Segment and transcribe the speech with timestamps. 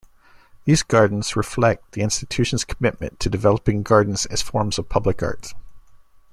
[0.65, 5.53] These gardens reflect the institution's commitment to developing gardens as forms of public art.